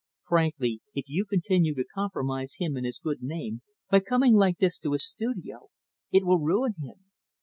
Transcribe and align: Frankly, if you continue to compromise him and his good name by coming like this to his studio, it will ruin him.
Frankly, 0.23 0.81
if 0.95 1.07
you 1.07 1.25
continue 1.25 1.75
to 1.75 1.83
compromise 1.93 2.55
him 2.57 2.75
and 2.75 2.87
his 2.87 2.97
good 2.97 3.21
name 3.21 3.61
by 3.91 3.99
coming 3.99 4.33
like 4.33 4.57
this 4.57 4.79
to 4.79 4.93
his 4.93 5.05
studio, 5.07 5.69
it 6.11 6.25
will 6.25 6.39
ruin 6.39 6.73
him. 6.81 7.05